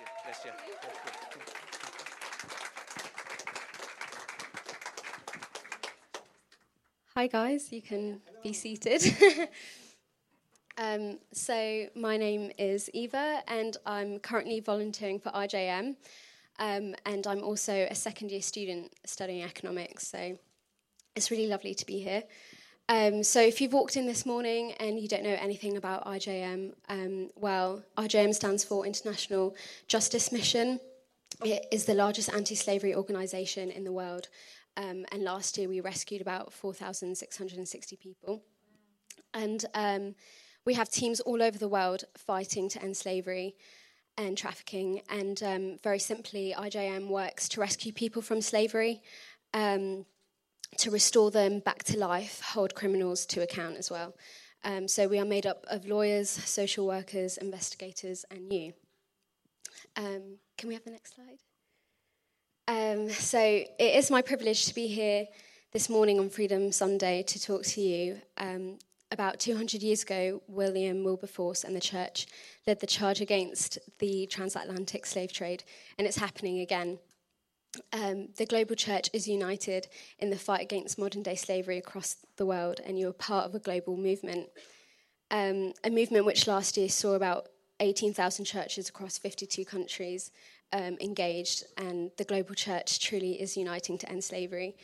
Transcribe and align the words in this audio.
you. 0.00 0.06
Bless 0.24 0.44
you. 0.44 0.50
Bless 0.52 0.84
you. 1.36 1.42
Hi, 7.14 7.26
guys. 7.26 7.72
You 7.72 7.82
can 7.82 8.20
be 8.42 8.52
seated. 8.52 9.02
um, 10.78 11.18
so, 11.32 11.86
my 11.94 12.16
name 12.16 12.50
is 12.56 12.88
Eva, 12.94 13.42
and 13.46 13.76
I'm 13.84 14.20
currently 14.20 14.60
volunteering 14.60 15.20
for 15.20 15.30
IJM. 15.30 15.96
Um, 16.58 16.94
and 17.06 17.26
I'm 17.26 17.42
also 17.42 17.86
a 17.90 17.94
second 17.94 18.30
year 18.30 18.42
student 18.42 18.92
studying 19.04 19.42
economics. 19.42 20.06
So, 20.08 20.38
it's 21.14 21.30
really 21.30 21.46
lovely 21.46 21.74
to 21.74 21.84
be 21.84 22.00
here. 22.00 22.22
Um, 22.90 23.22
so, 23.22 23.40
if 23.40 23.60
you've 23.60 23.72
walked 23.72 23.96
in 23.96 24.08
this 24.08 24.26
morning 24.26 24.72
and 24.80 24.98
you 24.98 25.06
don't 25.06 25.22
know 25.22 25.36
anything 25.40 25.76
about 25.76 26.04
IJM, 26.06 26.72
um, 26.88 27.30
well, 27.36 27.84
IJM 27.96 28.34
stands 28.34 28.64
for 28.64 28.84
International 28.84 29.54
Justice 29.86 30.32
Mission. 30.32 30.80
It 31.44 31.66
is 31.70 31.84
the 31.84 31.94
largest 31.94 32.32
anti 32.32 32.56
slavery 32.56 32.92
organisation 32.96 33.70
in 33.70 33.84
the 33.84 33.92
world. 33.92 34.26
Um, 34.76 35.06
and 35.12 35.22
last 35.22 35.56
year 35.56 35.68
we 35.68 35.80
rescued 35.80 36.20
about 36.20 36.52
4,660 36.52 37.94
people. 37.94 38.42
And 39.34 39.64
um, 39.74 40.16
we 40.66 40.74
have 40.74 40.90
teams 40.90 41.20
all 41.20 41.44
over 41.44 41.58
the 41.58 41.68
world 41.68 42.02
fighting 42.16 42.68
to 42.70 42.82
end 42.82 42.96
slavery 42.96 43.54
and 44.18 44.36
trafficking. 44.36 45.02
And 45.08 45.40
um, 45.44 45.76
very 45.84 46.00
simply, 46.00 46.56
IJM 46.58 47.06
works 47.06 47.48
to 47.50 47.60
rescue 47.60 47.92
people 47.92 48.20
from 48.20 48.40
slavery, 48.40 49.00
um, 49.54 50.06
to 50.78 50.90
restore 50.90 51.30
them 51.30 51.60
back 51.60 51.84
to 51.84 51.98
life, 51.98 52.40
hold 52.40 52.74
criminals 52.74 53.26
to 53.26 53.42
account 53.42 53.76
as 53.76 53.90
well. 53.90 54.14
Um, 54.64 54.88
so 54.88 55.08
we 55.08 55.18
are 55.18 55.24
made 55.24 55.46
up 55.46 55.64
of 55.68 55.86
lawyers, 55.86 56.28
social 56.28 56.86
workers, 56.86 57.38
investigators, 57.38 58.24
and 58.30 58.52
you. 58.52 58.72
Um, 59.96 60.38
can 60.56 60.68
we 60.68 60.74
have 60.74 60.84
the 60.84 60.90
next 60.90 61.14
slide? 61.14 61.38
Um, 62.68 63.10
so 63.10 63.40
it 63.40 63.96
is 63.96 64.10
my 64.10 64.22
privilege 64.22 64.66
to 64.66 64.74
be 64.74 64.86
here 64.86 65.26
this 65.72 65.88
morning 65.88 66.18
on 66.20 66.28
Freedom 66.28 66.70
Sunday 66.72 67.22
to 67.24 67.40
talk 67.40 67.62
to 67.64 67.80
you. 67.80 68.20
Um, 68.36 68.78
about 69.12 69.40
200 69.40 69.82
years 69.82 70.02
ago, 70.02 70.40
William 70.46 71.02
Wilberforce 71.02 71.64
and 71.64 71.74
the 71.74 71.80
church 71.80 72.26
led 72.66 72.78
the 72.78 72.86
charge 72.86 73.20
against 73.20 73.78
the 73.98 74.26
transatlantic 74.26 75.04
slave 75.04 75.32
trade, 75.32 75.64
and 75.98 76.06
it's 76.06 76.18
happening 76.18 76.60
again. 76.60 76.98
Um, 77.92 78.28
the 78.36 78.46
global 78.46 78.74
church 78.74 79.08
is 79.12 79.28
united 79.28 79.86
in 80.18 80.30
the 80.30 80.38
fight 80.38 80.62
against 80.62 80.98
modern 80.98 81.22
day 81.22 81.36
slavery 81.36 81.78
across 81.78 82.16
the 82.36 82.46
world, 82.46 82.80
and 82.84 82.98
you're 82.98 83.12
part 83.12 83.46
of 83.46 83.54
a 83.54 83.60
global 83.60 83.96
movement. 83.96 84.48
Um, 85.30 85.72
a 85.84 85.90
movement 85.90 86.26
which 86.26 86.48
last 86.48 86.76
year 86.76 86.88
saw 86.88 87.14
about 87.14 87.48
18,000 87.78 88.44
churches 88.44 88.88
across 88.88 89.18
52 89.18 89.64
countries 89.64 90.32
um, 90.72 90.96
engaged, 91.00 91.64
and 91.76 92.10
the 92.16 92.24
global 92.24 92.54
church 92.54 92.98
truly 93.00 93.40
is 93.40 93.56
uniting 93.56 93.98
to 93.98 94.08
end 94.10 94.24
slavery. 94.24 94.76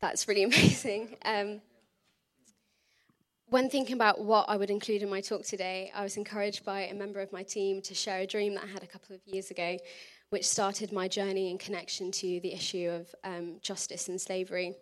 That's 0.00 0.26
really 0.26 0.42
amazing. 0.50 1.16
Um, 1.24 1.60
when 3.48 3.68
thinking 3.68 3.94
about 3.94 4.24
what 4.24 4.46
I 4.48 4.56
would 4.56 4.70
include 4.70 5.02
in 5.02 5.10
my 5.10 5.20
talk 5.20 5.44
today, 5.44 5.92
I 5.94 6.02
was 6.02 6.16
encouraged 6.16 6.64
by 6.64 6.82
a 6.82 6.94
member 6.94 7.20
of 7.20 7.32
my 7.32 7.42
team 7.42 7.82
to 7.82 7.94
share 7.94 8.20
a 8.20 8.26
dream 8.26 8.54
that 8.54 8.64
I 8.64 8.66
had 8.66 8.82
a 8.82 8.86
couple 8.86 9.14
of 9.14 9.20
years 9.26 9.50
ago, 9.50 9.76
which 10.30 10.46
started 10.46 10.92
my 10.92 11.08
journey 11.08 11.50
in 11.50 11.58
connection 11.58 12.10
to 12.10 12.40
the 12.40 12.52
issue 12.52 12.90
of 12.90 13.14
um, 13.24 13.56
justice 13.60 14.08
and 14.08 14.20
slavery. 14.20 14.74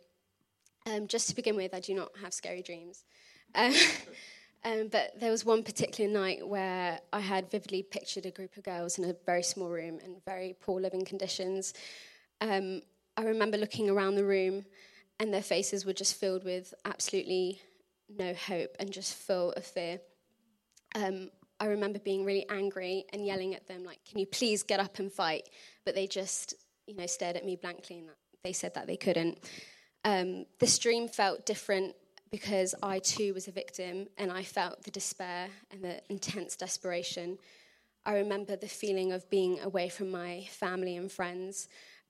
Um, 0.86 1.06
just 1.06 1.28
to 1.28 1.36
begin 1.36 1.56
with, 1.56 1.74
I 1.74 1.80
do 1.80 1.94
not 1.94 2.10
have 2.22 2.34
scary 2.34 2.62
dreams. 2.62 3.04
Um, 3.54 3.74
Um, 4.64 4.88
but 4.88 5.18
there 5.18 5.30
was 5.30 5.44
one 5.44 5.64
particular 5.64 6.10
night 6.10 6.46
where 6.46 7.00
I 7.12 7.20
had 7.20 7.50
vividly 7.50 7.82
pictured 7.82 8.26
a 8.26 8.30
group 8.30 8.56
of 8.56 8.62
girls 8.62 8.96
in 8.96 9.04
a 9.04 9.16
very 9.26 9.42
small 9.42 9.68
room 9.68 9.98
in 10.04 10.16
very 10.24 10.54
poor 10.60 10.80
living 10.80 11.04
conditions. 11.04 11.74
Um, 12.40 12.82
I 13.16 13.24
remember 13.24 13.58
looking 13.58 13.90
around 13.90 14.14
the 14.14 14.24
room, 14.24 14.64
and 15.18 15.34
their 15.34 15.42
faces 15.42 15.84
were 15.84 15.92
just 15.92 16.14
filled 16.14 16.44
with 16.44 16.74
absolutely 16.84 17.60
no 18.08 18.34
hope 18.34 18.76
and 18.78 18.90
just 18.90 19.14
full 19.14 19.52
of 19.52 19.64
fear. 19.64 20.00
Um, 20.94 21.30
I 21.62 21.66
remember 21.66 22.00
being 22.00 22.24
really 22.24 22.44
angry 22.48 23.04
and 23.12 23.24
yelling 23.24 23.54
at 23.54 23.68
them, 23.68 23.84
like, 23.84 24.04
"Can 24.04 24.18
you 24.18 24.26
please 24.26 24.64
get 24.64 24.80
up 24.80 24.98
and 24.98 25.12
fight?" 25.12 25.48
But 25.84 25.94
they 25.94 26.08
just, 26.08 26.54
you 26.88 26.96
know, 26.96 27.06
stared 27.06 27.36
at 27.36 27.44
me 27.44 27.54
blankly, 27.54 27.98
and 27.98 28.10
they 28.42 28.52
said 28.52 28.74
that 28.74 28.88
they 28.88 28.96
couldn't. 28.96 29.38
Um, 30.04 30.46
this 30.58 30.76
dream 30.76 31.06
felt 31.06 31.46
different 31.46 31.94
because 32.32 32.74
I 32.82 32.98
too 32.98 33.32
was 33.32 33.46
a 33.46 33.52
victim 33.52 34.08
and 34.18 34.32
I 34.32 34.42
felt 34.42 34.82
the 34.82 34.90
despair 34.90 35.50
and 35.70 35.84
the 35.84 36.02
intense 36.10 36.56
desperation. 36.56 37.38
I 38.04 38.14
remember 38.14 38.56
the 38.56 38.66
feeling 38.66 39.12
of 39.12 39.30
being 39.30 39.60
away 39.60 39.88
from 39.88 40.10
my 40.10 40.48
family 40.50 40.96
and 40.96 41.12
friends 41.12 41.68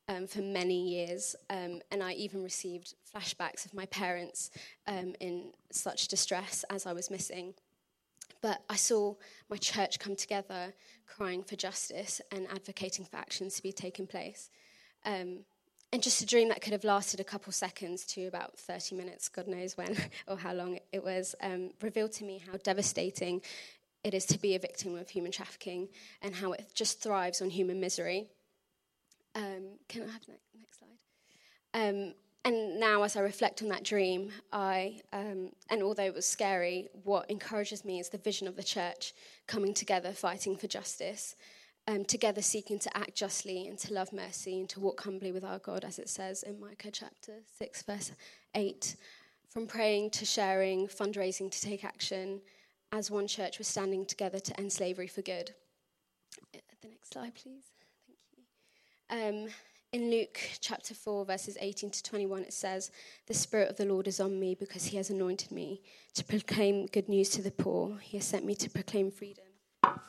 um, 0.08 0.26
for 0.26 0.40
many 0.40 0.80
years, 0.88 1.36
um, 1.50 1.82
and 1.90 2.02
I 2.02 2.12
even 2.12 2.42
received 2.42 2.94
flashbacks 3.14 3.66
of 3.66 3.74
my 3.74 3.84
parents 3.86 4.50
um, 4.86 5.14
in 5.20 5.52
such 5.70 6.08
distress 6.08 6.64
as 6.70 6.86
I 6.86 6.94
was 6.94 7.10
missing. 7.10 7.52
But 8.42 8.62
I 8.68 8.76
saw 8.76 9.14
my 9.48 9.56
church 9.56 9.98
come 9.98 10.16
together, 10.16 10.74
crying 11.06 11.42
for 11.42 11.56
justice 11.56 12.20
and 12.30 12.46
advocating 12.50 13.04
for 13.04 13.16
actions 13.16 13.54
to 13.54 13.62
be 13.62 13.72
taken 13.72 14.06
place. 14.06 14.50
Um, 15.04 15.44
and 15.92 16.02
just 16.02 16.22
a 16.22 16.26
dream 16.26 16.48
that 16.48 16.62
could 16.62 16.72
have 16.72 16.84
lasted 16.84 17.20
a 17.20 17.24
couple 17.24 17.52
seconds 17.52 18.04
to 18.06 18.26
about 18.26 18.58
30 18.58 18.96
minutes, 18.96 19.28
God 19.28 19.46
knows 19.46 19.76
when 19.76 19.96
or 20.26 20.36
how 20.36 20.54
long 20.54 20.78
it 20.90 21.04
was, 21.04 21.34
um, 21.42 21.70
revealed 21.80 22.12
to 22.12 22.24
me 22.24 22.42
how 22.50 22.56
devastating 22.58 23.42
it 24.02 24.14
is 24.14 24.26
to 24.26 24.38
be 24.38 24.54
a 24.54 24.58
victim 24.58 24.96
of 24.96 25.08
human 25.08 25.30
trafficking 25.30 25.88
and 26.22 26.34
how 26.34 26.52
it 26.52 26.66
just 26.74 27.00
thrives 27.00 27.40
on 27.40 27.50
human 27.50 27.78
misery. 27.78 28.26
Um, 29.34 29.78
can 29.88 30.02
I 30.02 30.12
have 30.12 30.24
the 30.26 30.32
next 30.58 30.78
slide? 30.78 31.88
Um, 31.88 32.14
and 32.44 32.80
now, 32.80 33.02
as 33.02 33.16
I 33.16 33.20
reflect 33.20 33.62
on 33.62 33.68
that 33.68 33.84
dream, 33.84 34.30
I, 34.52 35.00
um, 35.12 35.50
and 35.70 35.82
although 35.82 36.04
it 36.04 36.14
was 36.14 36.26
scary, 36.26 36.88
what 37.04 37.30
encourages 37.30 37.84
me 37.84 38.00
is 38.00 38.08
the 38.08 38.18
vision 38.18 38.48
of 38.48 38.56
the 38.56 38.64
church 38.64 39.14
coming 39.46 39.74
together, 39.74 40.12
fighting 40.12 40.56
for 40.56 40.66
justice 40.66 41.36
um, 41.88 42.04
together 42.04 42.42
seeking 42.42 42.78
to 42.78 42.96
act 42.96 43.14
justly 43.14 43.66
and 43.66 43.78
to 43.78 43.92
love 43.92 44.12
mercy 44.12 44.60
and 44.60 44.68
to 44.70 44.80
walk 44.80 45.02
humbly 45.02 45.32
with 45.32 45.44
our 45.44 45.58
God, 45.58 45.84
as 45.84 45.98
it 45.98 46.08
says 46.08 46.42
in 46.42 46.60
Micah 46.60 46.90
chapter 46.90 47.40
6, 47.58 47.82
verse 47.82 48.12
8. 48.54 48.96
From 49.48 49.66
praying 49.66 50.10
to 50.10 50.24
sharing, 50.24 50.86
fundraising 50.86 51.50
to 51.50 51.60
take 51.60 51.84
action, 51.84 52.40
as 52.92 53.10
one 53.10 53.26
church, 53.26 53.58
we're 53.58 53.64
standing 53.64 54.06
together 54.06 54.38
to 54.38 54.60
end 54.60 54.72
slavery 54.72 55.08
for 55.08 55.22
good. 55.22 55.52
The 56.52 56.88
next 56.88 57.12
slide, 57.12 57.34
please. 57.34 57.64
Thank 59.10 59.32
you. 59.32 59.44
Um, 59.44 59.48
in 59.92 60.10
Luke 60.10 60.40
chapter 60.60 60.94
4, 60.94 61.26
verses 61.26 61.58
18 61.60 61.90
to 61.90 62.02
21, 62.02 62.42
it 62.42 62.54
says, 62.54 62.90
The 63.26 63.34
Spirit 63.34 63.68
of 63.68 63.76
the 63.76 63.84
Lord 63.84 64.08
is 64.08 64.20
on 64.20 64.40
me 64.40 64.54
because 64.54 64.86
he 64.86 64.96
has 64.96 65.10
anointed 65.10 65.52
me 65.52 65.82
to 66.14 66.24
proclaim 66.24 66.86
good 66.86 67.10
news 67.10 67.28
to 67.30 67.42
the 67.42 67.50
poor. 67.50 67.98
He 67.98 68.16
has 68.16 68.26
sent 68.26 68.46
me 68.46 68.54
to 68.54 68.70
proclaim 68.70 69.10
freedom 69.10 69.44
um, 69.82 70.00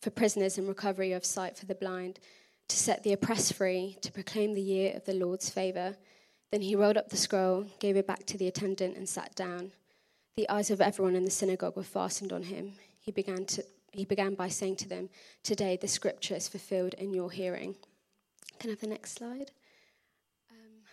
for 0.00 0.10
prisoners 0.10 0.58
and 0.58 0.68
recovery 0.68 1.12
of 1.12 1.24
sight 1.24 1.56
for 1.56 1.66
the 1.66 1.74
blind, 1.74 2.20
to 2.68 2.76
set 2.76 3.02
the 3.02 3.12
oppressed 3.12 3.54
free, 3.54 3.98
to 4.00 4.12
proclaim 4.12 4.54
the 4.54 4.62
year 4.62 4.94
of 4.94 5.04
the 5.04 5.14
Lord's 5.14 5.50
favour. 5.50 5.96
Then 6.52 6.60
he 6.60 6.76
rolled 6.76 6.96
up 6.96 7.08
the 7.08 7.16
scroll, 7.16 7.66
gave 7.80 7.96
it 7.96 8.06
back 8.06 8.26
to 8.26 8.38
the 8.38 8.46
attendant, 8.46 8.96
and 8.96 9.08
sat 9.08 9.34
down. 9.34 9.72
The 10.36 10.48
eyes 10.48 10.70
of 10.70 10.80
everyone 10.80 11.16
in 11.16 11.24
the 11.24 11.30
synagogue 11.32 11.76
were 11.76 11.82
fastened 11.82 12.32
on 12.32 12.44
him. 12.44 12.74
He 13.00 13.10
began, 13.10 13.44
to, 13.46 13.64
he 13.92 14.04
began 14.04 14.34
by 14.34 14.48
saying 14.48 14.76
to 14.76 14.88
them, 14.88 15.08
Today 15.42 15.78
the 15.80 15.88
scripture 15.88 16.34
is 16.34 16.48
fulfilled 16.48 16.94
in 16.94 17.12
your 17.12 17.30
hearing. 17.30 17.76
Can 18.58 18.70
I 18.70 18.72
have 18.72 18.80
the 18.80 18.86
next 18.86 19.12
slide? 19.12 19.50
Um, 20.50 20.84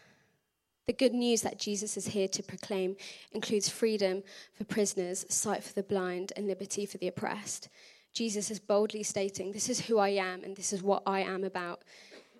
the 0.85 0.93
good 0.93 1.13
news 1.13 1.41
that 1.41 1.59
Jesus 1.59 1.95
is 1.97 2.07
here 2.07 2.27
to 2.27 2.43
proclaim 2.43 2.97
includes 3.31 3.69
freedom 3.69 4.23
for 4.53 4.65
prisoners, 4.65 5.25
sight 5.29 5.63
for 5.63 5.73
the 5.73 5.83
blind, 5.83 6.33
and 6.35 6.47
liberty 6.47 6.85
for 6.85 6.97
the 6.97 7.07
oppressed. 7.07 7.69
Jesus 8.13 8.51
is 8.51 8.59
boldly 8.59 9.03
stating, 9.03 9.51
This 9.51 9.69
is 9.69 9.81
who 9.81 9.97
I 9.97 10.09
am 10.09 10.43
and 10.43 10.55
this 10.55 10.73
is 10.73 10.83
what 10.83 11.03
I 11.05 11.21
am 11.21 11.43
about. 11.43 11.83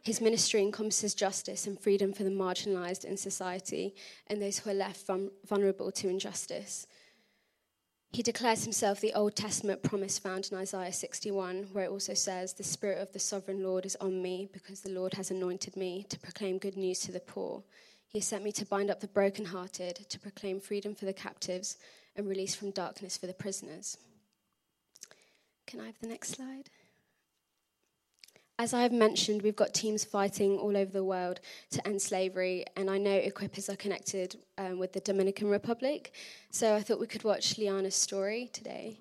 His 0.04 0.22
ministry 0.22 0.62
encompasses 0.62 1.14
justice 1.14 1.68
and 1.68 1.80
freedom 1.80 2.14
for 2.14 2.24
the 2.24 2.30
marginalized 2.30 3.06
in 3.06 3.18
society 3.18 3.94
and 4.28 4.42
those 4.42 4.60
who 4.60 4.72
are 4.72 4.74
left 4.74 5.06
vulnerable 5.46 5.92
to 5.92 6.10
injustice. 6.10 6.88
He 8.12 8.24
declares 8.24 8.64
himself 8.64 9.00
the 9.00 9.14
Old 9.14 9.36
Testament 9.36 9.84
promise 9.84 10.18
found 10.18 10.50
in 10.52 10.58
Isaiah 10.58 10.92
61, 10.92 11.70
where 11.74 11.86
it 11.86 11.92
also 11.92 12.16
says, 12.16 12.54
The 12.54 12.64
Spirit 12.64 13.02
of 13.02 13.14
the 13.14 13.20
sovereign 13.20 13.64
Lord 13.64 13.86
is 13.86 13.96
on 13.98 14.22
me, 14.22 14.50
because 14.52 14.82
the 14.82 14.90
Lord 14.90 15.14
has 15.14 15.30
anointed 15.30 15.78
me 15.78 16.06
to 16.10 16.20
proclaim 16.20 16.58
good 16.58 16.76
news 16.76 17.02
to 17.02 17.12
the 17.12 17.20
poor. 17.20 17.64
He 18.08 18.18
has 18.18 18.28
sent 18.28 18.44
me 18.44 18.52
to 18.54 18.66
bind 18.66 18.90
up 18.90 19.00
the 19.00 19.08
brokenhearted, 19.08 20.10
to 20.10 20.20
proclaim 20.20 20.60
freedom 20.60 20.96
for 20.96 21.06
the 21.06 21.14
captives, 21.14 21.78
and 22.16 22.28
release 22.28 22.56
from 22.56 22.72
darkness 22.72 23.16
for 23.16 23.28
the 23.28 23.34
prisoners. 23.34 23.98
Can 25.68 25.80
I 25.80 25.86
have 25.86 26.00
the 26.02 26.08
next 26.08 26.30
slide? 26.30 26.72
As 28.60 28.74
I 28.74 28.82
have 28.82 28.92
mentioned, 28.92 29.42
we've 29.42 29.56
got 29.56 29.74
teams 29.74 30.04
fighting 30.04 30.58
all 30.58 30.76
over 30.76 30.92
the 30.92 31.02
world 31.02 31.40
to 31.72 31.88
end 31.88 32.02
slavery, 32.02 32.66
and 32.76 32.90
I 32.90 32.98
know 32.98 33.18
equippers 33.18 33.72
are 33.72 33.78
connected 33.78 34.36
um, 34.58 34.78
with 34.78 34.92
the 34.92 35.00
Dominican 35.00 35.48
Republic, 35.48 36.12
so 36.52 36.76
I 36.76 36.82
thought 36.82 37.00
we 37.00 37.08
could 37.08 37.24
watch 37.24 37.58
Liana's 37.58 37.96
story 37.96 38.50
today. 38.52 38.98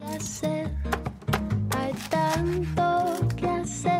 Um, 0.00 0.12
hacer, 0.12 0.70
hay 1.74 1.92
tanto 2.10 3.26
que 3.36 3.48
hacer. 3.48 3.97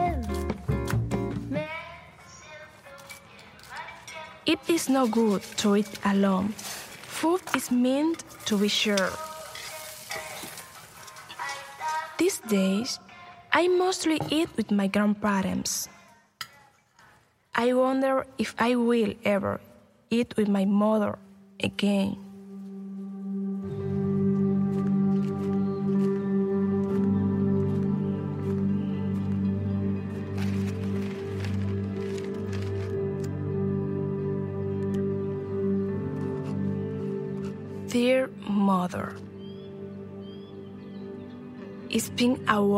It 4.49 4.61
is 4.67 4.89
no 4.89 5.07
good 5.07 5.43
to 5.61 5.77
eat 5.77 5.93
alone. 6.07 6.57
Food 7.05 7.43
is 7.55 7.71
meant 7.71 8.25
to 8.47 8.57
be 8.57 8.69
shared. 8.69 9.13
These 12.17 12.41
days, 12.49 12.99
I 13.53 13.69
mostly 13.69 14.19
eat 14.31 14.49
with 14.57 14.71
my 14.71 14.87
grandparents. 14.87 15.91
I 17.55 17.75
wonder 17.75 18.25
if 18.39 18.55
I 18.59 18.75
will 18.77 19.13
ever 19.23 19.61
eat 20.09 20.33
with 20.39 20.49
my 20.49 20.65
mother 20.65 21.19
again. 21.63 22.17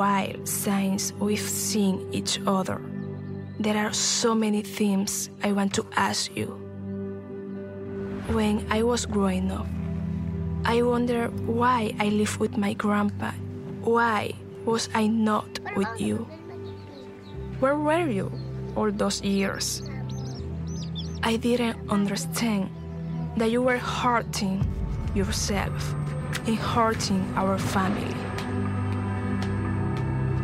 While 0.00 0.47
since 0.47 1.12
we've 1.20 1.50
seen 1.69 2.08
each 2.11 2.41
other. 2.47 2.81
There 3.58 3.76
are 3.76 3.93
so 3.93 4.35
many 4.35 4.62
things 4.62 5.29
I 5.44 5.52
want 5.52 5.75
to 5.75 5.85
ask 5.94 6.35
you. 6.35 6.56
When 8.32 8.64
I 8.70 8.82
was 8.82 9.05
growing 9.05 9.52
up, 9.52 9.67
I 10.64 10.81
wonder 10.81 11.29
why 11.44 11.93
I 12.00 12.08
lived 12.08 12.41
with 12.41 12.56
my 12.56 12.73
grandpa. 12.73 13.32
Why 13.85 14.32
was 14.64 14.88
I 14.94 15.06
not 15.06 15.61
with 15.76 15.93
you? 16.00 16.25
Where 17.61 17.76
were 17.76 18.08
you 18.08 18.32
all 18.76 18.91
those 18.91 19.20
years? 19.20 19.82
I 21.23 21.37
didn't 21.37 21.76
understand 21.91 22.70
that 23.37 23.50
you 23.50 23.61
were 23.61 23.76
hurting 23.76 24.64
yourself 25.14 25.94
and 26.47 26.56
hurting 26.56 27.20
our 27.37 27.58
family. 27.58 28.19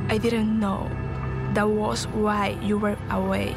I 0.08 0.18
didn't 0.18 0.58
know 0.60 0.88
that 1.54 1.68
was 1.68 2.06
why 2.08 2.56
you 2.62 2.78
were 2.78 2.96
away. 3.10 3.56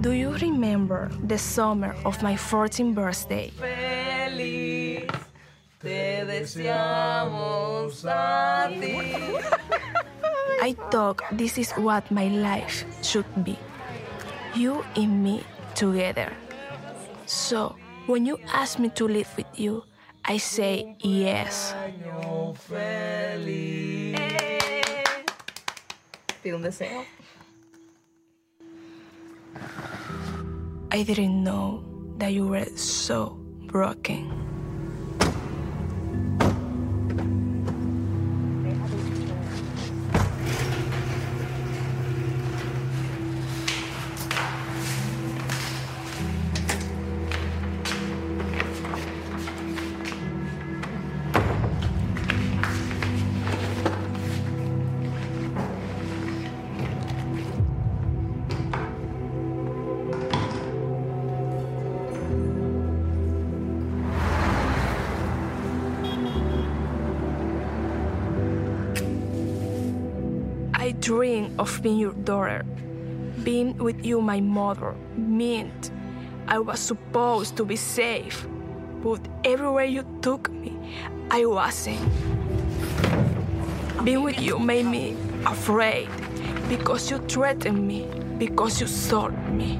Do 0.00 0.12
you 0.12 0.32
remember 0.36 1.08
the 1.22 1.38
summer 1.38 1.94
of 2.04 2.20
my 2.22 2.34
14th 2.34 2.94
birthday? 2.94 3.50
Feliz, 3.56 5.06
te 5.80 6.24
deseamos 6.26 8.04
a 8.04 8.68
ti. 8.68 9.38
I 10.60 10.74
thought 10.90 11.22
this 11.30 11.58
is 11.58 11.72
what 11.72 12.10
my 12.10 12.26
life 12.28 12.84
should 13.02 13.28
be. 13.44 13.56
You 14.54 14.84
and 14.96 15.22
me 15.22 15.44
together. 15.74 16.32
So, 17.26 17.76
when 18.06 18.26
you 18.26 18.38
ask 18.52 18.78
me 18.78 18.90
to 18.90 19.08
live 19.08 19.28
with 19.36 19.46
you, 19.58 19.84
I 20.24 20.38
say 20.38 20.96
yes. 21.00 21.74
Pide 26.42 26.54
un 26.54 26.62
deseo. 26.62 27.04
I 30.90 31.02
didn't 31.02 31.42
know 31.42 31.82
that 32.18 32.32
you 32.32 32.46
were 32.46 32.68
so 32.76 33.38
broken. 33.66 34.53
Dream 71.04 71.54
of 71.58 71.82
being 71.82 71.98
your 71.98 72.14
daughter, 72.24 72.64
being 73.42 73.76
with 73.76 74.06
you, 74.06 74.22
my 74.22 74.40
mother, 74.40 74.94
meant 75.18 75.90
I 76.48 76.58
was 76.58 76.80
supposed 76.80 77.58
to 77.58 77.64
be 77.66 77.76
safe, 77.76 78.48
but 79.02 79.20
everywhere 79.44 79.84
you 79.84 80.02
took 80.22 80.50
me, 80.50 80.72
I 81.30 81.44
wasn't. 81.44 82.00
Being 84.02 84.22
with 84.22 84.40
you 84.40 84.58
made 84.58 84.86
me 84.86 85.14
afraid 85.44 86.08
because 86.70 87.10
you 87.10 87.18
threatened 87.18 87.86
me, 87.86 88.08
because 88.38 88.80
you 88.80 88.86
sold 88.86 89.36
me. 89.50 89.78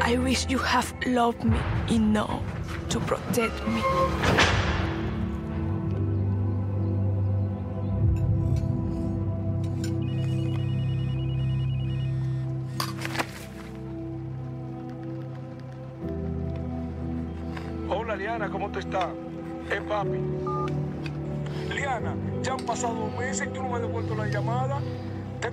I 0.00 0.16
wish 0.16 0.48
you 0.48 0.58
have 0.58 0.94
loved 1.04 1.44
me 1.44 1.60
enough 1.90 2.40
to 2.88 3.00
protect 3.00 3.66
me. 3.68 3.82
Liana, 21.70 22.14
ya 22.42 22.52
han 22.52 22.66
pasado 22.66 23.08
meses 23.18 23.46
y 23.46 23.50
tú 23.50 23.62
no 23.62 23.68
me 23.68 23.74
has 23.76 23.82
devuelto 23.82 24.14
la 24.14 24.26
llamada. 24.26 24.80
¿Te. 25.40 25.50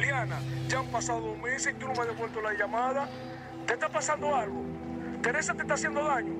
Liana, 0.00 0.38
ya 0.68 0.78
han 0.80 0.86
pasado 0.86 1.34
meses 1.36 1.74
y 1.74 1.78
tú 1.78 1.86
no 1.88 1.94
me 1.94 2.00
has 2.00 2.06
devuelto 2.06 2.40
la 2.40 2.52
llamada. 2.54 3.08
¿Te 3.66 3.74
está 3.74 3.88
pasando 3.88 4.34
algo? 4.34 4.62
¿Teresa 5.22 5.54
te 5.54 5.62
está 5.62 5.74
haciendo 5.74 6.04
daño? 6.04 6.34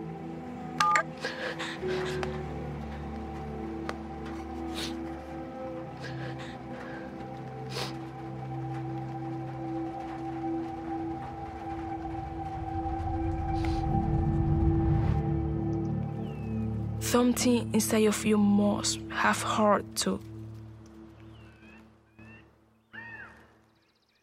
Something 17.17 17.73
inside 17.73 18.05
of 18.09 18.27
you 18.27 18.37
must 18.37 19.01
have 19.09 19.41
hurt 19.41 19.87
too. 19.97 20.21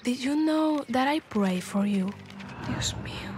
Did 0.04 0.20
you 0.20 0.36
know 0.36 0.86
that 0.90 1.08
I 1.08 1.20
pray 1.22 1.60
for 1.60 1.88
you? 1.88 2.14
Dios 2.68 2.94
mío, 3.04 3.32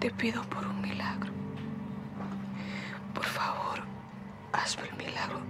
te 0.00 0.08
pido 0.08 0.40
por 0.48 0.64
un 0.64 0.80
milagro. 0.80 1.30
Por 3.12 3.26
favor, 3.26 3.84
hazme 4.54 4.88
el 4.88 4.96
milagro 4.96 5.42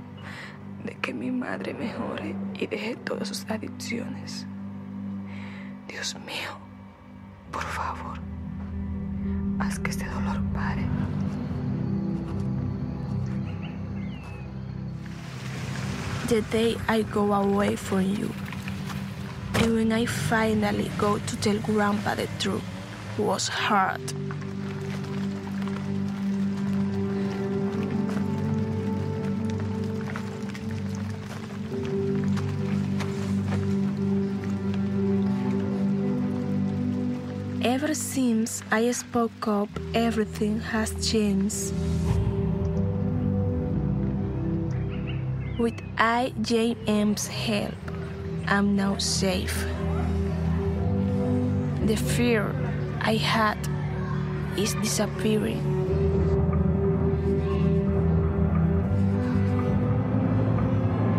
de 0.84 0.96
que 1.00 1.14
mi 1.14 1.30
madre 1.30 1.74
mejore 1.74 2.34
y 2.58 2.66
deje 2.66 2.96
todas 2.96 3.28
sus 3.28 3.48
adicciones. 3.48 4.44
Dios 5.86 6.16
mío, 6.26 6.57
the 16.28 16.42
day 16.42 16.76
I 16.86 17.02
go 17.02 17.32
away 17.32 17.74
from 17.74 18.02
you. 18.02 18.30
And 19.54 19.74
when 19.74 19.92
I 19.92 20.04
finally 20.04 20.90
go 20.98 21.18
to 21.18 21.36
tell 21.40 21.58
Grandpa 21.60 22.16
the 22.16 22.28
truth, 22.38 22.62
was 23.16 23.48
hard. 23.48 24.00
Ever 37.62 37.94
since 37.94 38.62
I 38.70 38.90
spoke 38.92 39.48
up, 39.48 39.70
everything 39.94 40.60
has 40.60 40.92
changed. 41.10 41.72
IJM's 45.98 47.26
help, 47.26 47.74
I'm 48.46 48.76
now 48.76 48.98
safe. 48.98 49.66
The 51.86 51.96
fear 51.96 52.54
I 53.00 53.16
had 53.16 53.58
is 54.56 54.74
disappearing. 54.74 55.58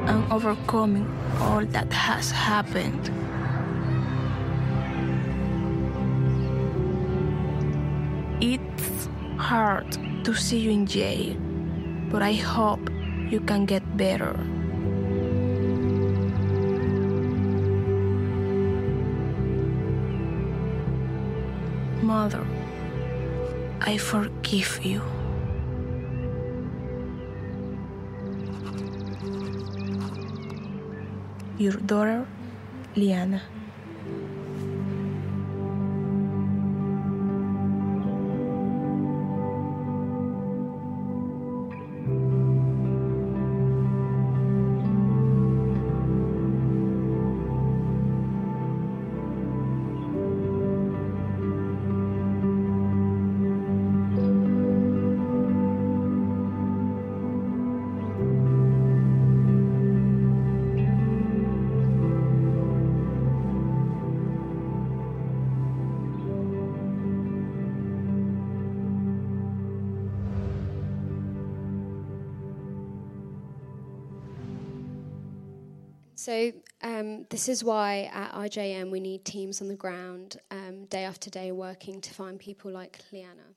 I'm 0.08 0.32
overcoming 0.32 1.12
all 1.42 1.66
that 1.66 1.92
has 1.92 2.32
happened. 2.32 3.12
It's 8.40 9.10
hard 9.36 9.92
to 10.24 10.34
see 10.34 10.60
you 10.60 10.72
in 10.72 10.86
jail, 10.86 11.36
but 12.10 12.22
I 12.22 12.32
hope 12.36 12.90
you 13.30 13.42
can 13.42 13.66
get 13.66 13.84
better. 13.98 14.40
Mother, 22.10 22.44
I 23.82 24.00
forgive 24.00 24.84
you. 24.84 25.00
Your 31.60 31.74
daughter, 31.74 32.26
Liana. 32.96 33.44
So 76.30 76.52
um, 76.84 77.26
this 77.32 77.50
is 77.50 77.64
why 77.64 78.08
at 78.14 78.32
IJM 78.34 78.92
we 78.92 79.00
need 79.00 79.26
teams 79.26 79.64
on 79.64 79.68
the 79.68 79.74
ground 79.74 80.38
um, 80.52 80.86
day 80.86 81.04
after 81.04 81.28
day 81.32 81.52
working 81.52 82.00
to 82.02 82.14
find 82.14 82.38
people 82.38 82.70
like 82.70 83.00
Liana. 83.12 83.56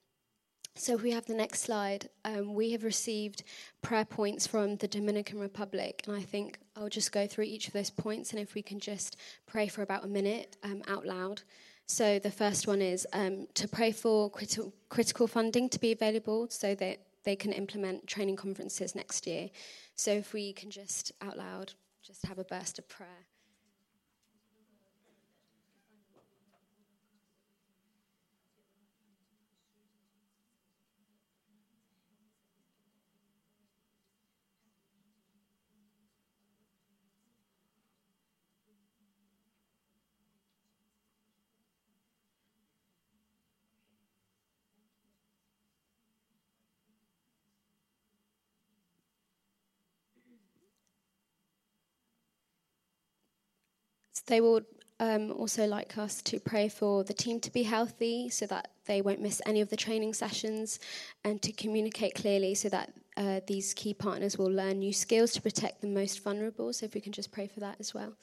So 0.75 0.95
if 0.95 1.02
we 1.02 1.11
have 1.11 1.26
the 1.26 1.35
next 1.35 1.61
slide, 1.61 2.09
um, 2.25 2.55
we 2.55 2.73
have 2.73 2.83
received 2.83 3.43
prayer 3.83 4.07
points 4.07 4.47
from 4.47 4.76
the 4.76 4.88
Dominican 4.88 5.38
Republic, 5.38 6.02
and 6.07 6.17
I 6.17 6.23
think 6.23 6.61
I'll 6.75 6.88
just 6.88 7.12
go 7.12 7.26
through 7.26 7.45
each 7.45 7.67
of 7.67 7.75
those 7.75 7.91
points, 7.91 8.31
and 8.31 8.41
if 8.41 8.55
we 8.55 8.62
can 8.62 8.81
just 8.81 9.19
pray 9.45 9.69
for 9.69 9.83
about 9.83 10.07
a 10.07 10.09
minute 10.09 10.57
um, 10.62 10.81
out 10.88 11.05
loud. 11.05 11.43
So 11.88 12.19
the 12.19 12.31
first 12.31 12.67
one 12.67 12.81
is 12.81 13.07
um, 13.12 13.49
to 13.52 13.69
pray 13.69 13.93
for 13.93 14.31
critical, 14.31 14.73
critical 14.88 15.26
funding 15.26 15.69
to 15.69 15.79
be 15.79 15.93
available 15.93 16.47
so 16.49 16.75
that 16.76 17.00
they 17.25 17.37
can 17.37 17.52
implement 17.52 18.07
training 18.07 18.37
conferences 18.37 18.95
next 18.95 19.26
year. 19.26 19.50
So 19.95 20.11
if 20.11 20.33
we 20.33 20.55
can 20.55 20.71
just 20.71 21.12
out 21.21 21.37
loud 21.37 21.75
just 22.02 22.26
have 22.26 22.38
a 22.38 22.44
burst 22.44 22.78
of 22.78 22.88
prayer. 22.88 23.26
They 54.21 54.40
would 54.40 54.66
um, 55.00 55.33
also 55.33 55.66
like 55.66 55.99
us 55.99 56.23
to 56.23 56.38
pray 56.38 56.69
for 56.69 57.02
the 57.02 57.14
team 57.14 57.40
to 57.40 57.52
be 57.52 57.64
healthy 57.64 58.28
so 58.28 58.47
that 58.47 58.69
they 58.87 59.02
won't 59.02 59.21
miss 59.21 59.42
any 59.47 59.61
of 59.61 59.69
the 59.69 59.76
training 59.76 60.14
sessions 60.14 60.78
and 61.25 61.42
to 61.42 61.52
communicate 61.52 62.14
clearly 62.14 62.54
so 62.54 62.69
that 62.69 62.92
uh, 63.16 63.40
these 63.47 63.75
key 63.75 63.95
partners 63.95 64.38
will 64.38 64.50
learn 64.50 64.78
new 64.78 64.92
skills 64.92 65.33
to 65.33 65.42
protect 65.42 65.81
the 65.81 65.88
most 65.88 66.23
vulnerable. 66.23 66.73
So 66.73 66.87
if 66.87 66.95
we 66.95 67.00
can 67.00 67.12
just 67.12 67.33
pray 67.33 67.47
for 67.47 67.61
that 67.61 67.76
as 67.81 67.92
well. 67.92 68.14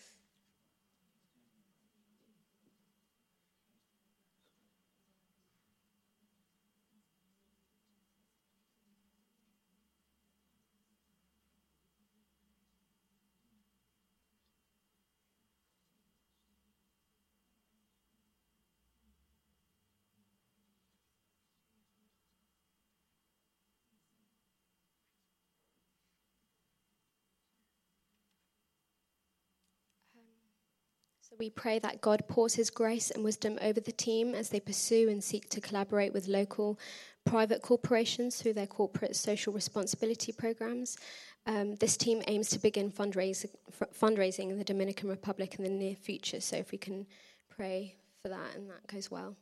So 31.29 31.35
we 31.37 31.51
pray 31.51 31.77
that 31.79 32.01
God 32.01 32.23
pours 32.27 32.55
his 32.55 32.71
grace 32.71 33.11
and 33.11 33.23
wisdom 33.23 33.59
over 33.61 33.79
the 33.79 33.91
team 33.91 34.33
as 34.33 34.49
they 34.49 34.59
pursue 34.59 35.09
and 35.09 35.23
seek 35.23 35.47
to 35.51 35.61
collaborate 35.61 36.11
with 36.11 36.27
local 36.27 36.79
private 37.23 37.61
corporations 37.61 38.41
through 38.41 38.53
their 38.53 38.65
corporate 38.65 39.15
social 39.15 39.53
responsibility 39.53 40.31
programs. 40.31 40.97
Um, 41.45 41.75
this 41.75 41.97
team 41.97 42.23
aims 42.25 42.49
to 42.49 42.59
begin 42.59 42.91
fundraising, 42.91 43.51
fundraising 43.93 44.49
in 44.49 44.57
the 44.57 44.63
Dominican 44.63 45.07
Republic 45.07 45.55
in 45.55 45.63
the 45.63 45.69
near 45.69 45.95
future. 45.95 46.41
So 46.41 46.55
if 46.55 46.71
we 46.71 46.79
can 46.79 47.05
pray 47.47 47.95
for 48.23 48.29
that 48.29 48.55
and 48.55 48.67
that 48.71 48.87
goes 48.87 49.11
well. 49.11 49.35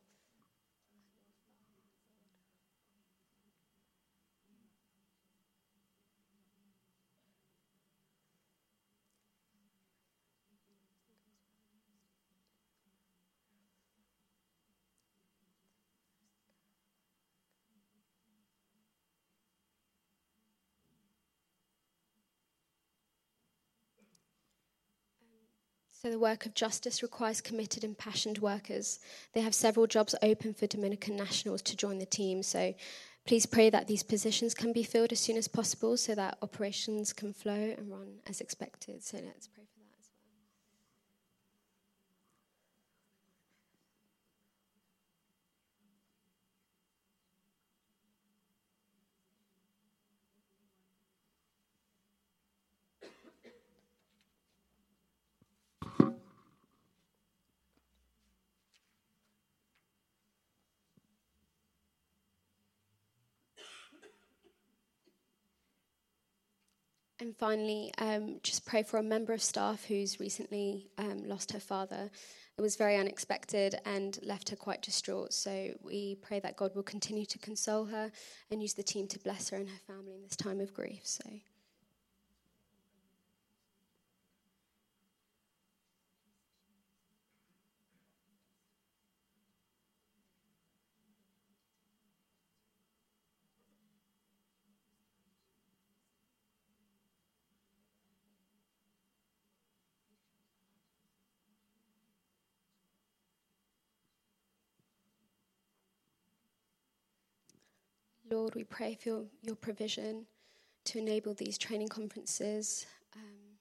So, 25.99 26.11
the 26.11 26.19
work 26.19 26.45
of 26.45 26.53
justice 26.53 27.01
requires 27.01 27.41
committed 27.41 27.83
and 27.83 27.97
passionate 27.97 28.39
workers. 28.39 28.99
They 29.33 29.41
have 29.41 29.55
several 29.55 29.87
jobs 29.87 30.13
open 30.21 30.53
for 30.53 30.67
Dominican 30.67 31.15
nationals 31.15 31.63
to 31.63 31.75
join 31.75 31.97
the 31.97 32.05
team. 32.05 32.43
So, 32.43 32.75
please 33.25 33.47
pray 33.47 33.71
that 33.71 33.87
these 33.87 34.03
positions 34.03 34.53
can 34.53 34.73
be 34.73 34.83
filled 34.83 35.11
as 35.11 35.19
soon 35.19 35.37
as 35.37 35.47
possible 35.47 35.97
so 35.97 36.13
that 36.13 36.37
operations 36.43 37.13
can 37.13 37.33
flow 37.33 37.73
and 37.75 37.89
run 37.89 38.19
as 38.27 38.41
expected. 38.41 39.03
So, 39.03 39.17
let's 39.25 39.47
pray 39.47 39.63
for 39.73 39.76
And 67.19 67.35
finally, 67.35 67.91
um, 67.97 68.39
just 68.43 68.65
pray 68.65 68.83
for 68.83 68.97
a 68.97 69.03
member 69.03 69.33
of 69.33 69.41
staff 69.41 69.85
who's 69.85 70.19
recently 70.19 70.91
um, 70.99 71.27
lost 71.27 71.51
her 71.51 71.59
father. 71.59 72.11
It 72.57 72.61
was 72.61 72.75
very 72.75 72.95
unexpected 72.95 73.75
and 73.85 74.19
left 74.21 74.49
her 74.49 74.55
quite 74.55 74.81
distraught. 74.81 75.33
So 75.33 75.71
we 75.81 76.15
pray 76.21 76.39
that 76.39 76.57
God 76.57 76.75
will 76.75 76.83
continue 76.83 77.25
to 77.25 77.39
console 77.39 77.85
her 77.85 78.11
and 78.51 78.61
use 78.61 78.73
the 78.73 78.83
team 78.83 79.07
to 79.07 79.19
bless 79.19 79.49
her 79.49 79.57
and 79.57 79.67
her 79.67 79.79
family 79.87 80.13
in 80.13 80.21
this 80.21 80.35
time 80.35 80.59
of 80.59 80.73
grief. 80.73 81.01
So. 81.03 81.23
Lord, 108.29 108.55
we 108.55 108.63
pray 108.63 108.95
for 108.95 109.09
your, 109.09 109.23
your 109.41 109.55
provision 109.55 110.25
to 110.85 110.99
enable 110.99 111.33
these 111.33 111.57
training 111.57 111.87
conferences 111.89 112.85
um, 113.15 113.57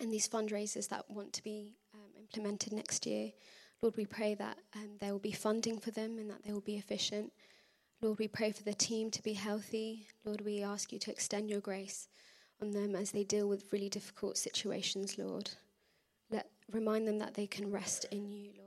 and 0.00 0.12
these 0.12 0.28
fundraisers 0.28 0.88
that 0.88 1.10
want 1.10 1.32
to 1.34 1.42
be 1.42 1.76
um, 1.94 2.10
implemented 2.18 2.72
next 2.72 3.06
year. 3.06 3.32
Lord, 3.82 3.96
we 3.96 4.06
pray 4.06 4.34
that 4.34 4.58
um, 4.76 4.90
there 5.00 5.12
will 5.12 5.18
be 5.18 5.32
funding 5.32 5.78
for 5.78 5.90
them 5.90 6.18
and 6.18 6.30
that 6.30 6.44
they 6.44 6.52
will 6.52 6.60
be 6.60 6.76
efficient. 6.76 7.32
Lord, 8.00 8.18
we 8.18 8.28
pray 8.28 8.52
for 8.52 8.62
the 8.62 8.74
team 8.74 9.10
to 9.10 9.22
be 9.22 9.32
healthy. 9.32 10.06
Lord, 10.24 10.40
we 10.42 10.62
ask 10.62 10.92
you 10.92 10.98
to 11.00 11.10
extend 11.10 11.50
your 11.50 11.60
grace 11.60 12.08
on 12.60 12.70
them 12.70 12.94
as 12.94 13.10
they 13.10 13.24
deal 13.24 13.48
with 13.48 13.64
really 13.72 13.88
difficult 13.88 14.36
situations, 14.38 15.18
Lord. 15.18 15.50
Let, 16.30 16.48
remind 16.70 17.06
them 17.06 17.18
that 17.18 17.34
they 17.34 17.46
can 17.46 17.70
rest 17.70 18.06
in 18.10 18.30
you, 18.30 18.50
Lord. 18.56 18.61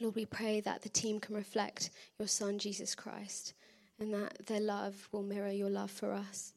Lord. 0.00 0.14
We 0.14 0.26
pray 0.26 0.60
that 0.60 0.82
the 0.82 0.88
team 0.88 1.20
can 1.20 1.34
reflect 1.34 1.90
your 2.18 2.28
Son, 2.28 2.58
Jesus 2.58 2.94
Christ, 2.94 3.54
and 3.98 4.12
that 4.12 4.46
their 4.46 4.60
love 4.60 5.08
will 5.12 5.22
mirror 5.22 5.50
your 5.50 5.70
love 5.70 5.90
for 5.90 6.12
us. 6.12 6.52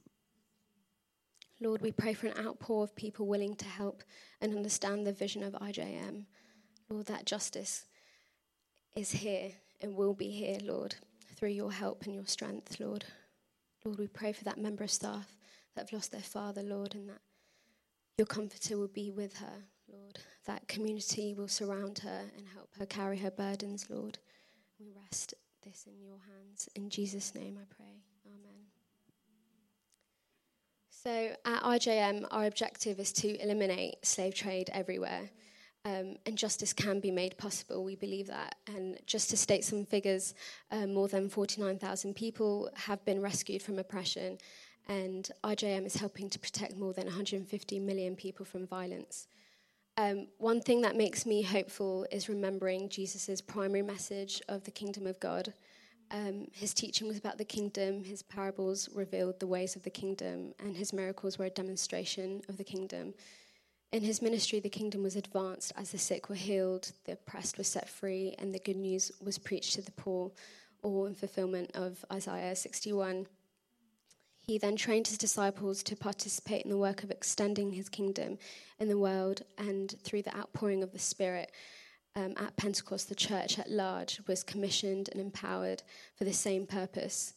Lord, 1.61 1.81
we 1.81 1.91
pray 1.91 2.13
for 2.13 2.27
an 2.27 2.45
outpour 2.45 2.83
of 2.83 2.95
people 2.95 3.27
willing 3.27 3.55
to 3.55 3.65
help 3.65 4.03
and 4.41 4.55
understand 4.55 5.05
the 5.05 5.11
vision 5.11 5.43
of 5.43 5.53
IJM. 5.53 6.25
Lord, 6.89 7.05
that 7.07 7.25
justice 7.25 7.85
is 8.95 9.11
here 9.11 9.51
and 9.81 9.95
will 9.95 10.13
be 10.13 10.29
here, 10.29 10.57
Lord, 10.63 10.95
through 11.35 11.49
your 11.49 11.71
help 11.71 12.03
and 12.05 12.15
your 12.15 12.25
strength, 12.25 12.79
Lord. 12.79 13.05
Lord, 13.83 13.99
we 13.99 14.07
pray 14.07 14.33
for 14.33 14.43
that 14.45 14.57
member 14.57 14.83
of 14.83 14.91
staff 14.91 15.37
that 15.75 15.81
have 15.81 15.93
lost 15.93 16.11
their 16.11 16.21
father, 16.21 16.63
Lord, 16.63 16.95
and 16.95 17.09
that 17.09 17.21
your 18.17 18.25
comforter 18.25 18.77
will 18.77 18.87
be 18.87 19.11
with 19.11 19.37
her, 19.37 19.63
Lord. 19.91 20.19
That 20.45 20.67
community 20.67 21.33
will 21.33 21.47
surround 21.47 21.99
her 21.99 22.23
and 22.37 22.47
help 22.53 22.69
her 22.79 22.85
carry 22.85 23.17
her 23.19 23.31
burdens, 23.31 23.87
Lord. 23.89 24.17
We 24.79 24.91
rest 25.01 25.33
this 25.63 25.85
in 25.87 26.01
your 26.01 26.17
hands. 26.19 26.69
In 26.75 26.89
Jesus' 26.89 27.35
name 27.35 27.57
I 27.61 27.65
pray. 27.73 28.03
Amen. 28.25 28.65
So 30.89 31.35
at 31.45 31.63
IJM, 31.63 32.27
our 32.31 32.45
objective 32.45 32.99
is 32.99 33.11
to 33.13 33.41
eliminate 33.41 34.05
slave 34.05 34.35
trade 34.35 34.69
everywhere. 34.73 35.29
Um, 35.85 36.17
and 36.25 36.37
justice 36.37 36.73
can 36.73 36.99
be 36.99 37.09
made 37.09 37.37
possible. 37.37 37.85
We 37.85 37.95
believe 37.95 38.27
that. 38.27 38.55
And 38.67 38.99
just 39.05 39.29
to 39.29 39.37
state 39.37 39.63
some 39.63 39.85
figures, 39.85 40.33
uh, 40.71 40.87
more 40.87 41.07
than 41.07 41.29
49,000 41.29 42.15
people 42.15 42.69
have 42.75 43.03
been 43.05 43.21
rescued 43.21 43.61
from 43.61 43.79
oppression, 43.79 44.37
and 44.89 45.29
IJM 45.43 45.85
is 45.85 45.95
helping 45.95 46.29
to 46.31 46.39
protect 46.39 46.75
more 46.75 46.93
than 46.93 47.05
150 47.05 47.79
million 47.79 48.15
people 48.15 48.45
from 48.45 48.67
violence. 48.67 49.27
Um, 49.99 50.27
one 50.37 50.61
thing 50.61 50.79
that 50.83 50.95
makes 50.95 51.25
me 51.25 51.41
hopeful 51.41 52.07
is 52.09 52.29
remembering 52.29 52.87
Jesus' 52.87 53.41
primary 53.41 53.81
message 53.81 54.41
of 54.47 54.63
the 54.63 54.71
kingdom 54.71 55.05
of 55.05 55.19
God. 55.19 55.51
Um, 56.09 56.47
his 56.53 56.73
teaching 56.73 57.05
was 57.05 57.17
about 57.17 57.37
the 57.37 57.43
kingdom, 57.43 58.05
his 58.05 58.23
parables 58.23 58.87
revealed 58.95 59.41
the 59.41 59.47
ways 59.47 59.75
of 59.75 59.83
the 59.83 59.89
kingdom, 59.89 60.53
and 60.57 60.77
his 60.77 60.93
miracles 60.93 61.37
were 61.37 61.47
a 61.47 61.49
demonstration 61.49 62.41
of 62.47 62.55
the 62.55 62.63
kingdom. 62.63 63.13
In 63.91 64.01
his 64.01 64.21
ministry, 64.21 64.61
the 64.61 64.69
kingdom 64.69 65.03
was 65.03 65.17
advanced 65.17 65.73
as 65.75 65.91
the 65.91 65.97
sick 65.97 66.29
were 66.29 66.35
healed, 66.35 66.93
the 67.03 67.11
oppressed 67.11 67.57
were 67.57 67.65
set 67.65 67.89
free, 67.89 68.35
and 68.39 68.55
the 68.55 68.59
good 68.59 68.77
news 68.77 69.11
was 69.21 69.37
preached 69.37 69.73
to 69.73 69.81
the 69.81 69.91
poor, 69.91 70.31
all 70.81 71.07
in 71.07 71.13
fulfillment 71.13 71.71
of 71.73 72.05
Isaiah 72.09 72.55
61. 72.55 73.27
He 74.49 74.57
then 74.57 74.77
trained 74.77 75.05
his 75.05 75.19
disciples 75.19 75.83
to 75.83 75.95
participate 75.95 76.63
in 76.63 76.71
the 76.71 76.77
work 76.77 77.03
of 77.03 77.11
extending 77.11 77.71
his 77.71 77.87
kingdom 77.87 78.39
in 78.79 78.87
the 78.87 78.97
world, 78.97 79.43
and 79.59 79.93
through 80.03 80.23
the 80.23 80.35
outpouring 80.35 80.81
of 80.81 80.91
the 80.91 80.97
Spirit 80.97 81.51
um, 82.15 82.33
at 82.35 82.57
Pentecost, 82.57 83.09
the 83.09 83.13
church 83.13 83.59
at 83.59 83.69
large 83.69 84.19
was 84.25 84.41
commissioned 84.41 85.07
and 85.11 85.21
empowered 85.21 85.83
for 86.15 86.23
the 86.23 86.33
same 86.33 86.65
purpose. 86.65 87.35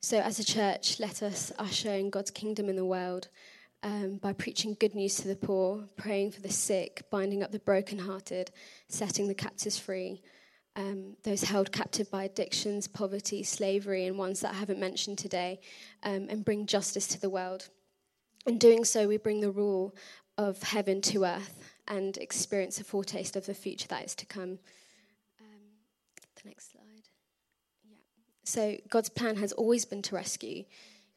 So, 0.00 0.20
as 0.20 0.38
a 0.38 0.44
church, 0.44 0.98
let 0.98 1.22
us 1.22 1.52
usher 1.58 1.92
in 1.92 2.08
God's 2.08 2.30
kingdom 2.30 2.70
in 2.70 2.76
the 2.76 2.84
world 2.86 3.28
um, 3.82 4.16
by 4.16 4.32
preaching 4.32 4.74
good 4.80 4.94
news 4.94 5.16
to 5.16 5.28
the 5.28 5.36
poor, 5.36 5.84
praying 5.98 6.30
for 6.30 6.40
the 6.40 6.50
sick, 6.50 7.02
binding 7.10 7.42
up 7.42 7.52
the 7.52 7.58
brokenhearted, 7.58 8.50
setting 8.88 9.28
the 9.28 9.34
captives 9.34 9.78
free, 9.78 10.22
um, 10.76 11.16
those 11.22 11.44
held 11.44 11.72
captive 11.72 12.10
by 12.10 12.24
addictions, 12.24 12.88
poverty, 12.88 13.42
slavery, 13.42 14.06
and 14.06 14.18
ones 14.18 14.40
that 14.40 14.52
I 14.52 14.54
haven't 14.54 14.80
mentioned 14.80 15.18
today, 15.18 15.60
um, 16.02 16.26
and 16.28 16.44
bring 16.44 16.66
justice 16.66 17.06
to 17.08 17.20
the 17.20 17.30
world. 17.30 17.68
In 18.46 18.58
doing 18.58 18.84
so, 18.84 19.06
we 19.06 19.16
bring 19.16 19.40
the 19.40 19.50
rule 19.50 19.94
of 20.36 20.62
heaven 20.62 21.00
to 21.00 21.24
earth 21.24 21.60
and 21.86 22.16
experience 22.16 22.80
a 22.80 22.84
foretaste 22.84 23.36
of 23.36 23.46
the 23.46 23.54
future 23.54 23.88
that 23.88 24.04
is 24.04 24.14
to 24.16 24.26
come. 24.26 24.58
Um, 25.40 25.62
the 26.42 26.48
next 26.48 26.72
slide. 26.72 27.08
Yeah. 27.88 27.96
So, 28.42 28.76
God's 28.88 29.08
plan 29.08 29.36
has 29.36 29.52
always 29.52 29.84
been 29.84 30.02
to 30.02 30.14
rescue. 30.14 30.64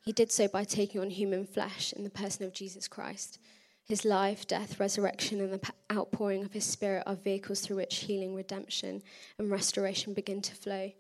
He 0.06 0.12
did 0.12 0.32
so 0.32 0.48
by 0.48 0.64
taking 0.64 1.02
on 1.02 1.10
human 1.10 1.46
flesh 1.46 1.94
in 1.94 2.04
the 2.04 2.10
person 2.10 2.46
of 2.46 2.54
Jesus 2.54 2.88
Christ. 2.88 3.40
His 3.88 4.04
life, 4.04 4.46
death, 4.46 4.82
resurrection, 4.82 5.40
and 5.40 5.54
the 5.54 5.72
outpouring 5.92 6.44
of 6.44 6.52
his 6.52 6.66
spirit 6.66 7.04
are 7.06 7.16
vehicles 7.16 7.62
through 7.62 7.78
which 7.78 7.96
healing, 7.96 8.36
redemption, 8.36 9.02
and 9.40 9.50
restoration 9.50 10.14
begin 10.14 10.42
to 10.42 10.56
flow. 10.56 10.92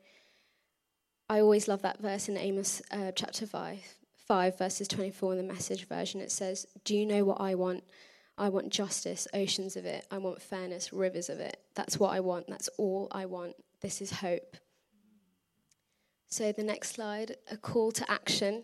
I 1.30 1.42
always 1.42 1.68
love 1.68 1.82
that 1.82 2.00
verse 2.00 2.30
in 2.30 2.38
Amos 2.38 2.82
uh, 2.92 3.12
chapter 3.12 3.46
5, 3.46 3.80
5, 4.16 4.58
verses 4.58 4.88
24 4.88 5.34
in 5.34 5.38
the 5.46 5.54
message 5.54 5.86
version. 5.86 6.22
It 6.22 6.32
says, 6.32 6.66
Do 6.86 6.96
you 6.96 7.06
know 7.06 7.26
what 7.26 7.42
I 7.42 7.56
want? 7.56 7.84
I 8.38 8.48
want 8.48 8.70
justice, 8.70 9.28
oceans 9.34 9.76
of 9.76 9.86
it. 9.86 10.06
I 10.10 10.20
want 10.20 10.42
fairness, 10.42 10.94
rivers 10.94 11.28
of 11.28 11.42
it. 11.42 11.58
That's 11.76 12.00
what 12.00 12.14
I 12.14 12.22
want. 12.22 12.48
That's 12.48 12.70
all 12.78 13.10
I 13.12 13.26
want. 13.26 13.56
This 13.82 14.02
is 14.02 14.12
hope. 14.12 14.56
So, 16.30 16.54
the 16.54 16.64
next 16.64 16.92
slide 16.92 17.36
a 17.52 17.58
call 17.58 17.92
to 17.92 18.10
action. 18.10 18.64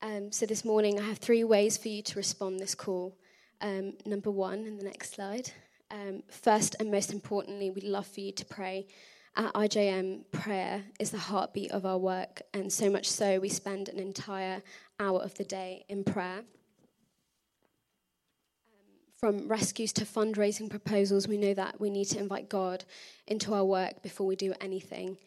Um, 0.00 0.30
so, 0.30 0.46
this 0.46 0.64
morning 0.64 1.00
I 1.00 1.04
have 1.04 1.18
three 1.18 1.42
ways 1.42 1.76
for 1.76 1.88
you 1.88 2.02
to 2.02 2.16
respond 2.16 2.60
this 2.60 2.76
call. 2.76 3.16
Um, 3.60 3.94
number 4.06 4.30
one, 4.30 4.66
in 4.66 4.78
the 4.78 4.84
next 4.84 5.14
slide. 5.14 5.50
Um, 5.90 6.22
first 6.28 6.76
and 6.78 6.90
most 6.90 7.12
importantly, 7.12 7.70
we'd 7.70 7.84
love 7.84 8.06
for 8.06 8.20
you 8.20 8.32
to 8.32 8.44
pray. 8.44 8.86
At 9.36 9.52
IJM, 9.54 10.30
prayer 10.32 10.82
is 10.98 11.10
the 11.10 11.18
heartbeat 11.18 11.70
of 11.70 11.86
our 11.86 11.98
work, 11.98 12.42
and 12.52 12.72
so 12.72 12.90
much 12.90 13.08
so 13.08 13.38
we 13.38 13.48
spend 13.48 13.88
an 13.88 13.98
entire 13.98 14.62
hour 15.00 15.20
of 15.20 15.34
the 15.34 15.44
day 15.44 15.84
in 15.88 16.04
prayer. 16.04 16.42
From 19.16 19.48
rescues 19.48 19.92
to 19.94 20.04
fundraising 20.04 20.70
proposals, 20.70 21.26
we 21.26 21.38
know 21.38 21.54
that 21.54 21.80
we 21.80 21.90
need 21.90 22.06
to 22.06 22.18
invite 22.18 22.48
God 22.48 22.84
into 23.26 23.54
our 23.54 23.64
work 23.64 24.02
before 24.02 24.26
we 24.26 24.36
do 24.36 24.54
anything. 24.60 25.18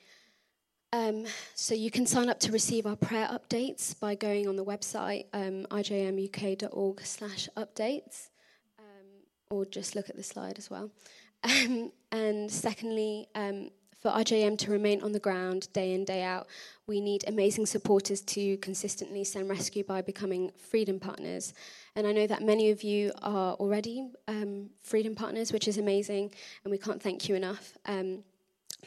Um, 0.93 1.25
so 1.55 1.73
you 1.73 1.89
can 1.89 2.05
sign 2.05 2.29
up 2.29 2.39
to 2.41 2.51
receive 2.51 2.85
our 2.85 2.97
prayer 2.97 3.27
updates 3.27 3.97
by 3.97 4.13
going 4.15 4.47
on 4.47 4.57
the 4.57 4.65
website 4.65 5.25
um, 5.31 5.65
ijmuk.org 5.71 7.01
slash 7.01 7.47
updates 7.55 8.27
um, 8.77 9.07
or 9.49 9.65
just 9.65 9.95
look 9.95 10.09
at 10.09 10.17
the 10.17 10.23
slide 10.23 10.57
as 10.57 10.69
well. 10.69 10.91
Um, 11.43 11.91
and 12.11 12.51
secondly, 12.51 13.27
um, 13.33 13.71
for 14.01 14.11
IJM 14.11 14.57
to 14.59 14.71
remain 14.71 15.01
on 15.01 15.11
the 15.11 15.19
ground 15.19 15.71
day 15.73 15.93
in, 15.93 16.05
day 16.05 16.23
out, 16.23 16.47
we 16.85 16.99
need 17.01 17.23
amazing 17.27 17.65
supporters 17.65 18.21
to 18.21 18.57
consistently 18.57 19.23
send 19.23 19.49
rescue 19.49 19.83
by 19.83 20.01
becoming 20.01 20.51
freedom 20.57 20.99
partners. 20.99 21.53
And 21.95 22.05
I 22.05 22.11
know 22.11 22.27
that 22.27 22.41
many 22.41 22.71
of 22.71 22.83
you 22.83 23.11
are 23.21 23.53
already 23.53 24.09
um, 24.27 24.69
freedom 24.81 25.15
partners, 25.15 25.53
which 25.53 25.67
is 25.67 25.77
amazing, 25.77 26.33
and 26.63 26.71
we 26.71 26.77
can't 26.77 27.01
thank 27.01 27.29
you 27.29 27.35
enough. 27.35 27.77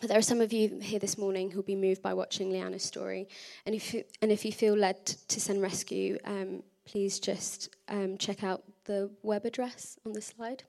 But 0.00 0.08
there 0.08 0.18
are 0.18 0.22
some 0.22 0.40
of 0.40 0.52
you 0.52 0.80
here 0.80 0.98
this 0.98 1.16
morning 1.16 1.50
who'll 1.50 1.62
be 1.62 1.76
moved 1.76 2.02
by 2.02 2.14
watching 2.14 2.50
Liana's 2.50 2.82
story. 2.82 3.28
And 3.64 3.74
if 3.74 3.94
you, 3.94 4.04
and 4.20 4.32
if 4.32 4.44
you 4.44 4.52
feel 4.52 4.74
led 4.74 5.06
to 5.06 5.40
send 5.40 5.62
rescue, 5.62 6.18
um, 6.24 6.62
please 6.84 7.20
just 7.20 7.74
um, 7.88 8.18
check 8.18 8.44
out 8.44 8.62
the 8.84 9.10
web 9.22 9.44
address 9.44 9.98
on 10.04 10.12
the 10.12 10.20
slide. 10.20 10.64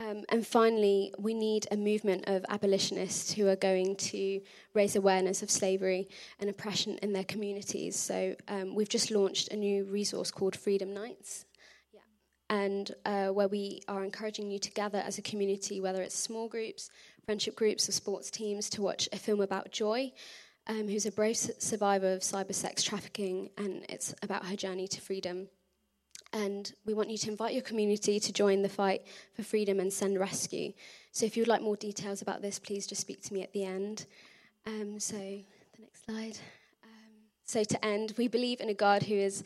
Um, 0.00 0.24
and 0.30 0.46
finally, 0.46 1.12
we 1.18 1.34
need 1.34 1.66
a 1.70 1.76
movement 1.76 2.24
of 2.26 2.44
abolitionists 2.48 3.32
who 3.32 3.46
are 3.48 3.56
going 3.56 3.96
to 3.96 4.40
raise 4.72 4.96
awareness 4.96 5.42
of 5.42 5.50
slavery 5.50 6.08
and 6.38 6.48
oppression 6.48 6.98
in 7.02 7.12
their 7.12 7.24
communities. 7.24 7.96
So 7.96 8.34
um, 8.48 8.74
we've 8.74 8.88
just 8.88 9.10
launched 9.10 9.48
a 9.48 9.56
new 9.56 9.84
resource 9.84 10.30
called 10.30 10.56
Freedom 10.56 10.94
Nights. 10.94 11.44
And 12.48 12.90
uh, 13.04 13.28
where 13.28 13.46
we 13.46 13.82
are 13.86 14.02
encouraging 14.02 14.50
you 14.50 14.58
to 14.58 14.70
gather 14.72 14.98
as 14.98 15.18
a 15.18 15.22
community, 15.22 15.80
whether 15.80 16.02
it's 16.02 16.16
small 16.16 16.48
groups, 16.48 16.90
friendship 17.30 17.54
groups 17.54 17.88
or 17.88 17.92
sports 17.92 18.28
teams 18.28 18.68
to 18.68 18.82
watch 18.82 19.08
a 19.12 19.16
film 19.16 19.40
about 19.40 19.70
Joy, 19.70 20.10
um, 20.66 20.88
who's 20.88 21.06
a 21.06 21.12
brave 21.12 21.36
survivor 21.36 22.12
of 22.12 22.22
cyber 22.22 22.52
sex 22.52 22.82
trafficking, 22.82 23.50
and 23.56 23.86
it's 23.88 24.12
about 24.24 24.46
her 24.46 24.56
journey 24.56 24.88
to 24.88 25.00
freedom. 25.00 25.46
And 26.32 26.72
we 26.84 26.92
want 26.92 27.08
you 27.08 27.18
to 27.18 27.30
invite 27.30 27.52
your 27.52 27.62
community 27.62 28.18
to 28.18 28.32
join 28.32 28.62
the 28.62 28.68
fight 28.68 29.02
for 29.36 29.44
freedom 29.44 29.78
and 29.78 29.92
send 29.92 30.18
rescue. 30.18 30.72
So 31.12 31.24
if 31.24 31.36
you'd 31.36 31.46
like 31.46 31.62
more 31.62 31.76
details 31.76 32.20
about 32.20 32.42
this, 32.42 32.58
please 32.58 32.84
just 32.84 33.00
speak 33.00 33.22
to 33.22 33.32
me 33.32 33.44
at 33.44 33.52
the 33.52 33.64
end. 33.64 34.06
Um, 34.66 34.98
so, 34.98 35.16
the 35.16 35.82
next 35.82 36.04
slide. 36.06 36.36
Um, 36.82 37.12
so, 37.44 37.62
to 37.62 37.84
end, 37.84 38.14
we 38.18 38.26
believe 38.26 38.60
in 38.60 38.70
a 38.70 38.74
God 38.74 39.04
who 39.04 39.14
is, 39.14 39.44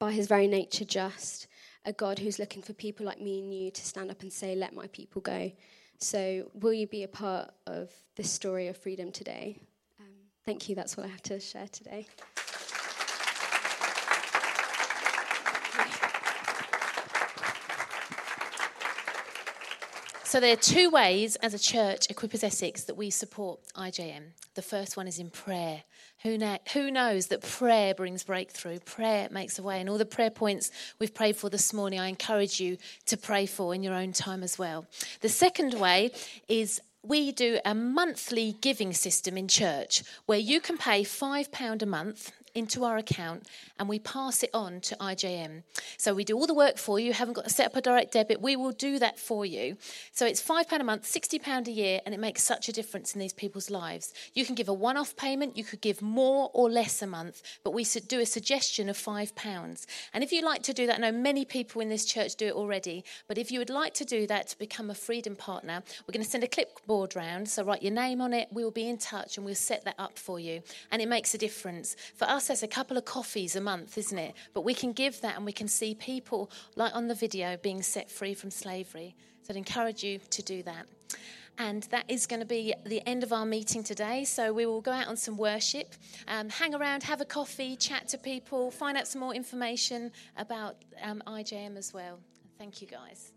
by 0.00 0.10
his 0.10 0.26
very 0.26 0.48
nature, 0.48 0.84
just, 0.84 1.46
a 1.84 1.92
God 1.92 2.18
who's 2.18 2.40
looking 2.40 2.60
for 2.60 2.72
people 2.72 3.06
like 3.06 3.20
me 3.20 3.38
and 3.38 3.54
you 3.54 3.70
to 3.70 3.84
stand 3.86 4.10
up 4.10 4.22
and 4.22 4.32
say, 4.32 4.56
Let 4.56 4.74
my 4.74 4.88
people 4.88 5.22
go. 5.22 5.52
So, 5.98 6.50
will 6.54 6.72
you 6.72 6.86
be 6.86 7.02
a 7.02 7.08
part 7.08 7.50
of 7.66 7.90
this 8.14 8.30
story 8.30 8.68
of 8.68 8.76
freedom 8.76 9.10
today? 9.10 9.58
Um, 9.98 10.06
thank 10.46 10.68
you. 10.68 10.76
That's 10.76 10.96
all 10.96 11.04
I 11.04 11.08
have 11.08 11.22
to 11.22 11.40
share 11.40 11.66
today. 11.68 12.06
So 20.28 20.40
there 20.40 20.52
are 20.52 20.56
two 20.56 20.90
ways 20.90 21.36
as 21.36 21.54
a 21.54 21.58
church, 21.58 22.06
Equippers 22.08 22.44
Essex, 22.44 22.84
that 22.84 22.98
we 22.98 23.08
support 23.08 23.60
IJM. 23.74 24.24
The 24.58 24.62
first 24.62 24.96
one 24.96 25.06
is 25.06 25.20
in 25.20 25.30
prayer. 25.30 25.84
Who, 26.24 26.36
na- 26.36 26.58
who 26.72 26.90
knows 26.90 27.28
that 27.28 27.42
prayer 27.42 27.94
brings 27.94 28.24
breakthrough? 28.24 28.80
Prayer 28.80 29.28
makes 29.30 29.56
a 29.60 29.62
way. 29.62 29.78
And 29.78 29.88
all 29.88 29.98
the 29.98 30.04
prayer 30.04 30.30
points 30.30 30.72
we've 30.98 31.14
prayed 31.14 31.36
for 31.36 31.48
this 31.48 31.72
morning, 31.72 32.00
I 32.00 32.08
encourage 32.08 32.58
you 32.58 32.76
to 33.06 33.16
pray 33.16 33.46
for 33.46 33.72
in 33.72 33.84
your 33.84 33.94
own 33.94 34.10
time 34.10 34.42
as 34.42 34.58
well. 34.58 34.84
The 35.20 35.28
second 35.28 35.74
way 35.74 36.10
is 36.48 36.80
we 37.04 37.30
do 37.30 37.60
a 37.64 37.72
monthly 37.72 38.56
giving 38.60 38.92
system 38.94 39.38
in 39.38 39.46
church 39.46 40.02
where 40.26 40.40
you 40.40 40.60
can 40.60 40.76
pay 40.76 41.04
£5 41.04 41.82
a 41.82 41.86
month 41.86 42.32
into 42.58 42.84
our 42.84 42.98
account 42.98 43.46
and 43.78 43.88
we 43.88 43.98
pass 43.98 44.42
it 44.42 44.50
on 44.52 44.80
to 44.82 44.96
IJM. 44.96 45.62
So 45.96 46.14
we 46.14 46.24
do 46.24 46.36
all 46.36 46.46
the 46.46 46.54
work 46.54 46.78
for 46.78 46.98
you. 46.98 47.06
You 47.06 47.12
haven't 47.12 47.34
got 47.34 47.44
to 47.44 47.50
set 47.50 47.66
up 47.66 47.76
a 47.76 47.80
direct 47.80 48.12
debit. 48.12 48.42
We 48.42 48.56
will 48.56 48.72
do 48.72 48.98
that 48.98 49.18
for 49.18 49.46
you. 49.46 49.76
So 50.12 50.26
it's 50.26 50.42
£5 50.42 50.70
a 50.78 50.84
month, 50.84 51.04
£60 51.04 51.66
a 51.66 51.70
year, 51.70 52.00
and 52.04 52.14
it 52.14 52.20
makes 52.20 52.42
such 52.42 52.68
a 52.68 52.72
difference 52.72 53.14
in 53.14 53.20
these 53.20 53.32
people's 53.32 53.70
lives. 53.70 54.12
You 54.34 54.44
can 54.44 54.54
give 54.54 54.68
a 54.68 54.74
one 54.74 54.96
off 54.96 55.16
payment, 55.16 55.56
you 55.56 55.64
could 55.64 55.80
give 55.80 56.02
more 56.02 56.50
or 56.52 56.70
less 56.70 57.00
a 57.02 57.06
month, 57.06 57.42
but 57.64 57.72
we 57.72 57.84
do 57.84 58.20
a 58.20 58.26
suggestion 58.26 58.88
of 58.88 58.96
£5. 58.96 59.86
And 60.12 60.24
if 60.24 60.32
you'd 60.32 60.44
like 60.44 60.62
to 60.64 60.72
do 60.72 60.86
that, 60.86 60.96
I 60.96 60.98
know 60.98 61.12
many 61.12 61.44
people 61.44 61.80
in 61.80 61.88
this 61.88 62.04
church 62.04 62.34
do 62.36 62.46
it 62.46 62.54
already, 62.54 63.04
but 63.26 63.38
if 63.38 63.50
you 63.50 63.58
would 63.58 63.70
like 63.70 63.94
to 63.94 64.04
do 64.04 64.26
that 64.26 64.48
to 64.48 64.58
become 64.58 64.90
a 64.90 64.94
freedom 64.94 65.36
partner, 65.36 65.82
we're 66.06 66.12
going 66.12 66.24
to 66.24 66.30
send 66.30 66.44
a 66.44 66.48
clipboard 66.48 67.14
round. 67.14 67.48
So 67.48 67.64
write 67.64 67.82
your 67.82 67.92
name 67.92 68.20
on 68.20 68.32
it. 68.32 68.48
We'll 68.50 68.70
be 68.70 68.88
in 68.88 68.98
touch 68.98 69.36
and 69.36 69.46
we'll 69.46 69.54
set 69.54 69.84
that 69.84 69.94
up 69.98 70.18
for 70.18 70.40
you. 70.40 70.62
And 70.90 71.00
it 71.00 71.08
makes 71.08 71.34
a 71.34 71.38
difference. 71.38 71.96
For 72.16 72.24
us, 72.24 72.47
that's 72.48 72.62
a 72.62 72.68
couple 72.68 72.96
of 72.96 73.04
coffees 73.04 73.56
a 73.56 73.60
month, 73.60 73.96
isn't 73.96 74.18
it? 74.18 74.34
But 74.52 74.62
we 74.62 74.74
can 74.74 74.92
give 74.92 75.20
that 75.20 75.36
and 75.36 75.44
we 75.44 75.52
can 75.52 75.68
see 75.68 75.94
people, 75.94 76.50
like 76.76 76.94
on 76.94 77.08
the 77.08 77.14
video, 77.14 77.56
being 77.56 77.82
set 77.82 78.10
free 78.10 78.34
from 78.34 78.50
slavery. 78.50 79.14
So 79.42 79.52
I'd 79.54 79.56
encourage 79.56 80.02
you 80.02 80.18
to 80.30 80.42
do 80.42 80.62
that. 80.64 80.86
And 81.58 81.82
that 81.84 82.04
is 82.08 82.26
going 82.26 82.40
to 82.40 82.46
be 82.46 82.74
the 82.84 83.06
end 83.06 83.24
of 83.24 83.32
our 83.32 83.44
meeting 83.44 83.82
today. 83.82 84.24
So 84.24 84.52
we 84.52 84.64
will 84.66 84.80
go 84.80 84.92
out 84.92 85.08
on 85.08 85.16
some 85.16 85.36
worship, 85.36 85.94
um, 86.28 86.48
hang 86.48 86.74
around, 86.74 87.02
have 87.02 87.20
a 87.20 87.24
coffee, 87.24 87.74
chat 87.74 88.06
to 88.08 88.18
people, 88.18 88.70
find 88.70 88.96
out 88.96 89.08
some 89.08 89.20
more 89.20 89.34
information 89.34 90.12
about 90.36 90.76
um, 91.02 91.22
IJM 91.26 91.76
as 91.76 91.92
well. 91.92 92.20
Thank 92.58 92.80
you, 92.80 92.86
guys. 92.86 93.32